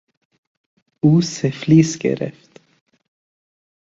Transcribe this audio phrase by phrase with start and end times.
[1.03, 2.59] او سفلیس گرفت.